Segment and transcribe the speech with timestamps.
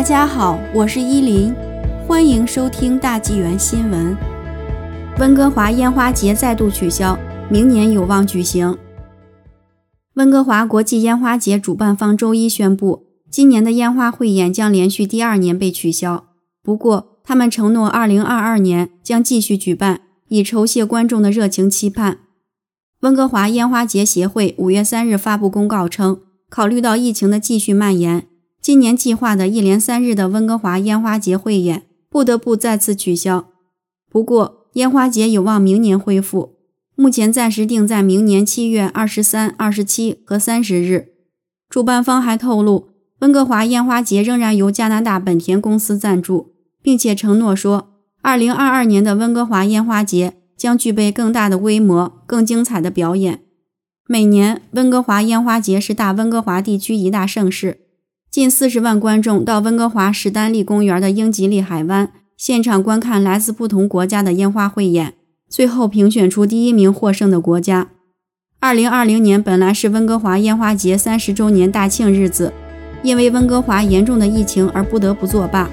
[0.00, 1.54] 大家好，我是依林，
[2.08, 4.16] 欢迎收听大纪元新闻。
[5.18, 7.18] 温哥华烟花节再度取消，
[7.50, 8.78] 明年有望举行。
[10.14, 16.24] 温哥华国际烟花节主办方周一宣布，今年的烟花汇演将连续第二年被取消。
[16.62, 22.20] 不过，他们承诺2022年将继续举办，以酬谢观众的热情期盼。
[23.00, 28.29] 温哥华烟花节协会五月三日发布公告称，考虑到疫情的继续蔓延。
[28.62, 33.46] 今年计划的一连三日的温哥华烟花节汇演不得不再次取消。
[34.10, 36.56] 不过，烟花节有望明年恢复，
[36.94, 41.08] 目前暂时定在明年七月二十三、二十七和三十日。
[41.70, 42.90] 主办方还透露，
[43.20, 46.52] 温哥华烟花节仍然由加拿大本田公司赞助，
[46.82, 47.88] 并且承诺说，
[48.20, 53.40] 二零二二年的温哥华烟花节将具备更大的规模、更精彩的表演。
[54.06, 57.78] 每年，温哥华烟花节是大温哥华地区一大盛事。
[58.30, 65.14] 近四十万观众到温哥华史丹利公园的英吉利海湾现场观看来自不同国家的烟花汇演，
[65.48, 67.88] 最后评选出第一名获胜的国家。
[68.60, 72.52] 二零二零年本来是温哥华烟花节三十周年大庆日子，
[73.02, 75.68] 因为温哥华严重的疫情而不得不作罢。